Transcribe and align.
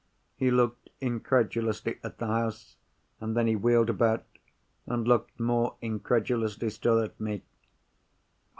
He 0.35 0.49
looked 0.49 0.89
incredulously 0.99 1.99
at 2.03 2.17
the 2.17 2.25
house, 2.25 2.75
and 3.19 3.37
then 3.37 3.45
he 3.45 3.55
wheeled 3.55 3.87
about, 3.91 4.25
and 4.87 5.07
looked 5.07 5.39
more 5.39 5.75
incredulously 5.79 6.71
still 6.71 6.97
at 7.01 7.19
me. 7.19 7.43